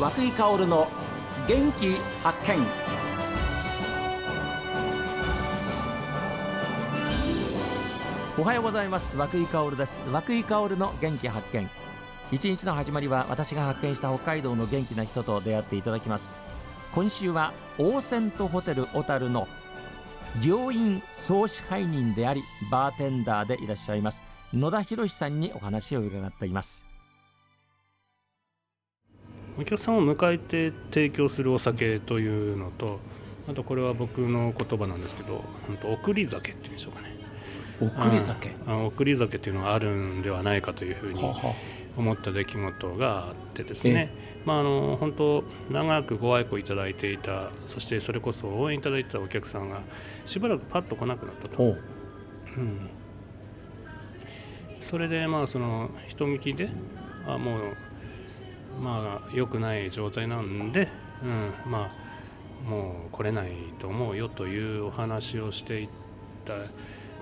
[0.00, 0.88] 和久井薫の
[1.46, 2.66] 元気発見。
[8.38, 9.18] おはようございます。
[9.18, 10.02] 和久井薫です。
[10.10, 11.68] 和久井薫の元気発見。
[12.32, 16.34] 一日の始まりは私が発見した北海道の元気な人と出会っていただきます。
[16.94, 19.48] 今週はオーセントホテル小樽の
[20.42, 24.22] 病院総支配人でありバーテンダーでいらっしゃいます。
[24.54, 26.89] 野田博さんにお話を伺っています。
[29.60, 32.98] お客さんを迎えて提供するお酒というのと
[33.46, 37.14] あとこれは僕の言葉なんですけど本当送り酒っていうんでしょうかね。
[37.78, 38.50] 送り酒？
[38.66, 41.20] あ送り酒っていうのがあるんではないかというふうに
[41.96, 44.12] 思った出来事があってですね、
[44.46, 49.80] まあ、あの本当長くご愛顧いただいていたそしてそれこそ応援いただいてたお客さんが
[50.24, 51.76] しばらくパッと来なくなったと、うん、
[54.80, 56.70] それでまあその人聞きで
[57.26, 57.76] あもう
[58.80, 60.88] まあ良くない状態なんで、
[61.22, 65.88] うん、まあもう来れないと思うよというお話をしていっ
[66.44, 66.54] た。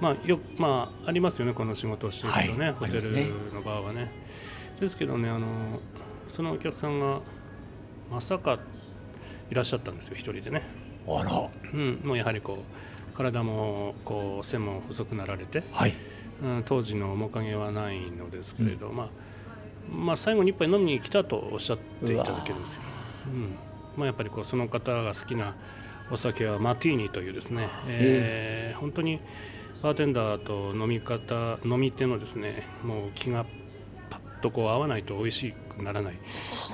[0.00, 4.10] まあよまあありますよねこの仕事をしてるとね、はい、ホテルの場はね。
[4.80, 5.80] ですけどねあの
[6.28, 7.20] そのお客さんが
[8.10, 8.60] まさか
[9.50, 10.62] いらっしゃったんですよ一人でね。
[11.06, 12.62] あら、うん、もうやはりこ
[13.12, 15.94] う体もこう背も細くなられて、はい。
[16.40, 19.08] うん、当時の面影はないのですけれど、うん、まあ
[19.90, 22.82] まあ、最後に一杯飲みに来たとおっしゃっていただけるんですよ。
[23.26, 23.56] うん。
[23.96, 25.56] まあ、やっぱりこうその方が好きな
[26.10, 29.20] お酒はマティーニというですね、えー、本当に
[29.82, 33.44] バーテンダーと飲み方飲み手のですねもう気が
[34.08, 36.14] パッとこう合わないと美味しくならない。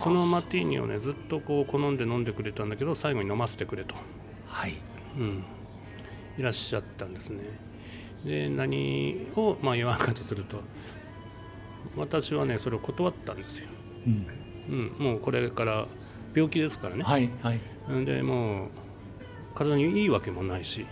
[0.02, 3.94] そのマティーニをねずっとこう好んで飲んでくれたんだけど最後に飲ませてくれと、
[4.46, 4.74] はい。
[5.18, 5.44] うん、
[6.38, 7.42] いらっしゃったんですね。
[8.24, 10.60] で何をまあ言わんかとすると
[11.96, 13.68] 私はねそれを断ったんですよ、
[14.06, 14.26] うん、
[14.98, 15.86] うん、もうこれから
[16.34, 17.60] 病気ですからね、はいはい、
[18.04, 18.68] でもう
[19.54, 20.84] 体にいいわけもないし、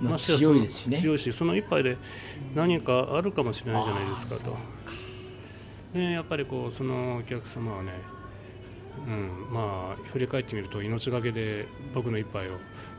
[0.00, 0.98] まあ、強いですしね。
[0.98, 1.96] 強いしその一杯で
[2.54, 4.56] 何かあるかもしれないじゃないですかと。
[5.94, 7.92] でやっぱりこうそのお客様はね、
[9.06, 12.52] うん、まあ振り返ってみると命がけで僕の一杯を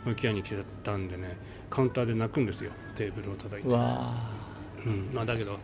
[0.05, 1.37] 向き合いに来たんでね
[1.69, 2.71] カウンターで泣くんですよ。
[2.95, 5.09] テーブルを叩いて、うん。
[5.13, 5.59] まあ、だけど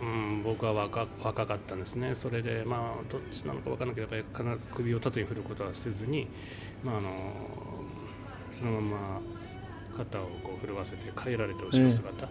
[0.00, 6.28] うん、僕は若若かったんですね、それで、まあ、どっちなのか分からなければ首を縦に振ることはせずに、
[6.82, 7.10] まあ、あの
[8.52, 9.20] そのまま
[9.96, 12.26] 肩をこう震わせて帰られて後ろ姿、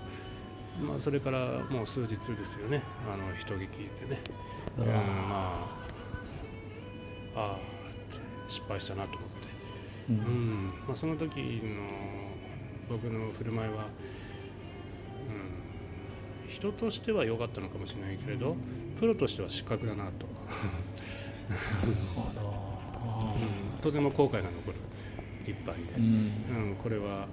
[0.80, 2.82] えー、まあ、それからもう数日ですよね、
[3.12, 3.78] あの人聞き
[4.08, 4.22] でね、
[4.78, 4.94] うん、ま
[7.36, 7.58] あ、ああ
[8.48, 9.34] 失敗したなと思って、
[10.10, 12.34] うん、うん、まあ、その時の
[12.90, 13.86] 僕の振る舞いは、
[16.54, 18.56] 人としては良かったのかもしれないけれど
[19.00, 20.28] プロとしては失格だなと。
[23.76, 24.78] うん、とても後悔が残る
[25.46, 26.08] 一杯で、うん、う
[26.72, 27.28] ん、これは、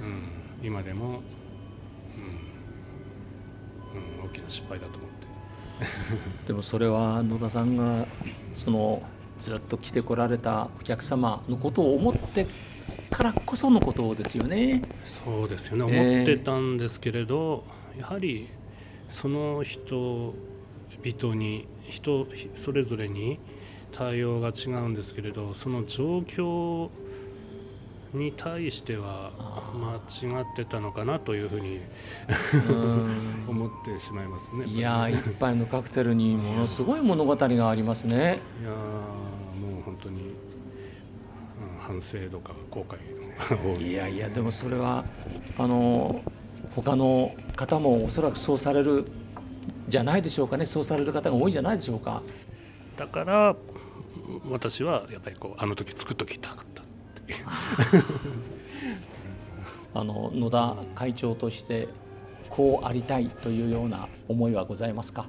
[0.00, 2.54] うん、今でも、うん。
[4.20, 5.26] うん、大きな失敗だと思って。
[6.46, 8.06] でもそれは野田さんが
[8.52, 9.02] その
[9.38, 12.46] ずっと来てこられたお客様のことを思って
[13.10, 14.82] からこそのことですよね。
[15.04, 17.64] そうですよね、思ってたんですけれど、
[17.98, 18.48] やはり
[19.08, 23.38] その人々に人それぞれに
[23.92, 26.90] 対応が違うんですけれどその状況
[28.12, 29.32] に対しては
[29.74, 31.80] 間違ってたのかなというふうに
[33.48, 34.66] 思ってしまいますね。
[34.66, 38.38] いや一杯のカクテルにものすごい物語がありますね。
[38.60, 40.32] いやもう本当に、うん、
[41.80, 42.98] 反省とか後悔
[43.82, 45.04] いやいやでもそれは
[45.58, 46.22] あの
[46.74, 49.06] 他の方もおそらくそうされる
[49.88, 50.66] じゃないでしょうかね。
[50.66, 52.22] そうされる方が多いんじゃないでしょうか。
[52.96, 53.56] だから
[54.50, 56.86] 私はやっぱりこうあの時作っときたかったっ
[57.26, 57.38] ていう。
[59.96, 61.86] あの野田会長として
[62.50, 65.26] こうありたいというような思いはございますか？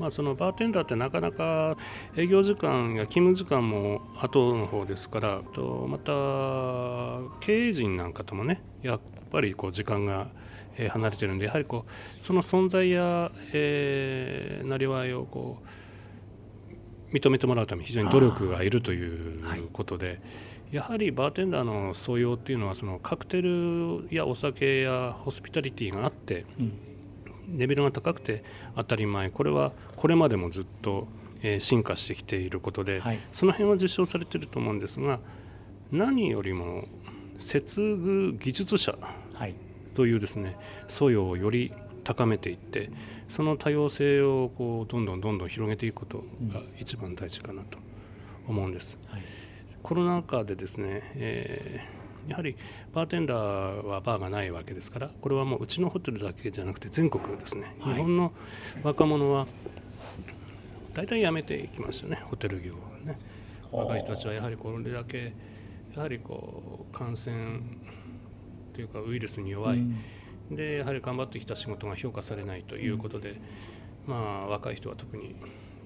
[0.00, 1.76] まあ、そのバーテンダーってなかなか
[2.16, 6.12] 営業時間や勤務時間も後の方ですからとまた
[7.40, 9.00] 経営陣なんかともねやっ
[9.30, 10.28] ぱりこう時間が
[10.88, 15.58] 離れてるんでやはりこうその存在や、えー、なりわいをこ
[17.12, 20.20] う認めてもらうために非常に努力がいるということで、はい、
[20.76, 26.72] やはりバーテンダーの素養っていうのはそのカクテルやお酒やホスピタリティがあって、うん。
[27.56, 28.44] レベルが高くて
[28.76, 29.30] 当たり前。
[29.30, 31.08] これはこれまでもずっと、
[31.42, 35.20] えー、進化してきていることで、はい、その辺は実証されていると思うんですが
[35.90, 36.86] 何よりも
[37.38, 38.96] 接遇技術者
[39.94, 40.56] というですね、
[40.88, 41.72] 素養をより
[42.04, 42.90] 高めていって
[43.28, 47.78] その多様性をこうどんどんどんどん広げていくことが一番大事かなと
[48.48, 48.98] 思うんです。
[49.08, 49.22] はい、
[49.82, 52.56] コロナ禍でですね、えー、やはり
[52.92, 58.32] バーテンダーはバーがないわけですからこれはもううちのホテルだけじゃなくて全国ですね、はい、日本の
[58.82, 59.46] 若者は
[60.94, 63.18] 大体辞めていきましたねホテル業はね。
[63.72, 65.32] 若い人たちはやはりこれだけ
[65.94, 67.60] やはりこう感染
[68.74, 69.96] というかウイルスに弱い、うん。
[70.50, 73.36] でやはり頑張ってきた仕事が評価されないということで、
[74.06, 75.36] まあ、若い人は特に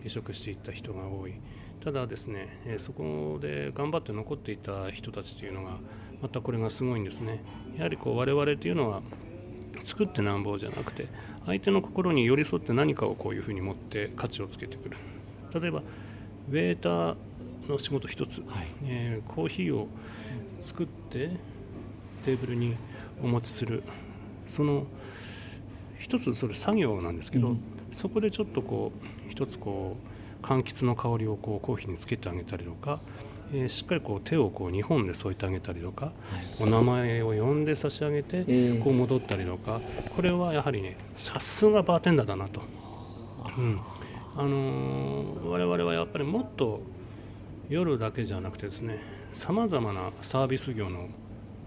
[0.05, 1.33] 離職していった人が多い。
[1.83, 5.79] ただですね、えそこで頑張って残っていた人たちというのが
[6.23, 7.43] またこれがすごいんですね。
[7.77, 9.03] やはりこう我々というのは
[9.81, 11.09] 作ってなんぼじゃなくて
[11.47, 14.97] 相手の心に寄り添って何かをこういうふうに持って価値をつけてくる。
[15.59, 15.83] 例えば
[16.51, 17.17] ウェーター
[17.69, 19.89] の仕事一つ、はい、えー、コーヒーを
[20.61, 21.31] 作って
[22.25, 22.77] テーブルに
[23.23, 23.83] お持ちする。
[24.47, 24.87] その
[25.99, 27.61] 一つそれ作業なんですけど、うん、
[27.93, 29.97] そこでちょっとこう一つこ
[30.43, 33.01] う柑橘の香りをこうコーヒーにつけてあげたりとか、
[33.53, 36.15] えー、しっかりこう手をこう2本で添えてあげたりとか、はい、
[36.63, 38.45] お名前を呼んで差し上げて
[38.79, 39.81] こう戻ったりとか、
[40.15, 42.63] これはやはりねさすがバーテンダーだなと。
[43.57, 43.81] うん。
[44.37, 46.83] あのー、我々はやっぱりもっと
[47.69, 49.01] 夜だけじゃなくてですね
[49.33, 51.09] さまざまなサービス業の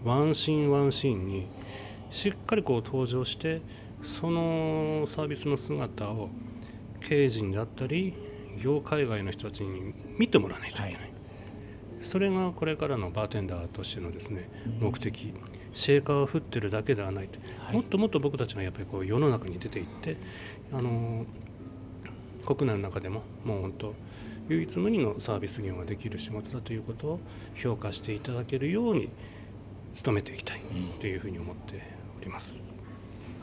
[0.03, 1.47] ワンシーンワンシーンに
[2.11, 3.61] しっかりこう登場して
[4.03, 6.29] そのサービスの姿を
[7.01, 8.13] 経営陣であったり
[8.61, 11.03] 業界外の人たちに見てもらわないといけない、はい、
[12.01, 14.49] それがこれからのバーテンダーとしてのですね、
[14.79, 15.33] 目的。
[15.73, 20.17] シェーカーを振ってるだけではないと、はい、もっともっと僕たちがやっぱりこう世の中に出ていって
[20.73, 21.23] あの
[22.47, 23.93] 国内の中でももう本当
[24.49, 27.19] 唯一無二のサービス業ができる仕事だということを
[27.55, 29.09] 評価していただけるように
[30.03, 30.61] 努めていきたい
[30.99, 32.63] というふうに思ってります。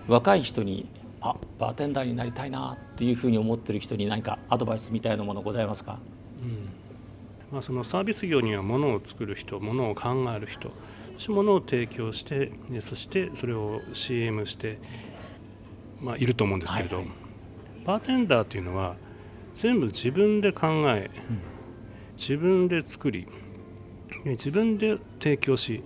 [0.07, 0.89] 若い人に
[1.25, 5.99] あバーテンダーになりたいなっていうふうに思ってる人に何かアドバイスみたいなものございますか、
[6.43, 6.69] うん。
[7.51, 10.71] まあ、そのサービス業にはものを作る人ものを考える人
[11.15, 14.79] そしてものを提供してそしてそれを CM して、
[15.99, 17.15] まあ、いると思うんですけれど、はいはい、
[17.87, 18.97] バーテンダーというのは
[19.55, 21.41] 全部自分で考え、うん、
[22.19, 23.27] 自分で作り
[24.25, 25.83] 自分で提供し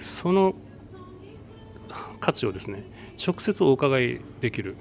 [0.00, 0.54] その
[2.20, 2.82] 価値をですね
[3.24, 4.76] 直接お伺いできる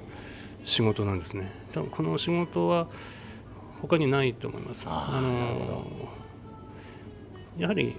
[0.65, 1.51] 仕事なんですね。
[1.73, 2.87] 多分この仕事は
[3.81, 4.85] 他にないと思います。
[4.87, 5.85] あの
[7.57, 7.95] やはり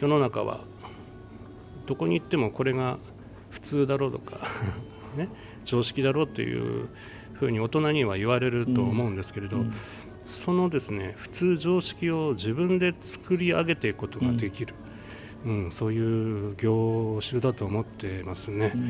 [0.00, 0.60] 世の中は
[1.86, 2.98] どこに行ってもこれが
[3.50, 4.38] 普通だろうとか
[5.16, 5.28] ね、
[5.64, 6.88] 常識だろうという
[7.32, 9.72] ふうに大人には言われると思うんですけれど、うん、
[10.26, 14.87] そのですね普通常識を自分で作り上げていくことができる、うん、
[15.70, 18.84] そういう業種だと思ってますね、うん、う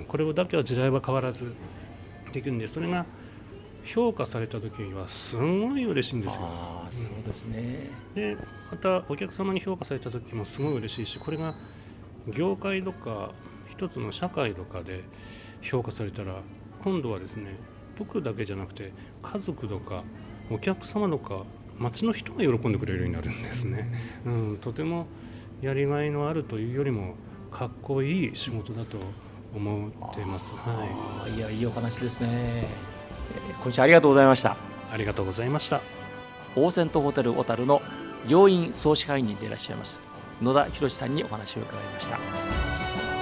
[0.00, 1.52] ん、これだけは時代は変わらず
[2.32, 3.04] できるんでそれが
[3.84, 5.44] 評価された時にはすご
[5.76, 6.40] い嬉しいんですよ。
[6.42, 8.36] あそうですね、で
[8.70, 11.54] またお客様に評価された時もすごい嬉しいしこれが
[12.28, 13.32] 業界とか
[13.70, 15.04] 一つの社会とかで
[15.60, 16.40] 評価されたら
[16.82, 17.56] 今度はですね
[17.98, 18.92] 僕だけじゃなくて
[19.22, 20.02] 家族とか
[20.50, 21.44] お客様とか
[21.78, 23.92] 街の人が喜んでくれるようになるんですね。
[24.24, 25.06] うん、とても
[25.60, 27.14] やりがいのあるというよりも
[27.50, 28.98] かっこいい仕事だと
[29.54, 30.52] 思っています。
[30.54, 30.86] は
[31.28, 32.66] い、いやいいお話ですね。
[33.62, 34.56] 今週ありがとうございました。
[34.92, 35.80] ありがとうございました。
[36.56, 37.82] オーセントホテル小樽の
[38.28, 40.02] 要員総支配人でいらっしゃいます
[40.40, 43.13] 野田博さんにお話を伺いました。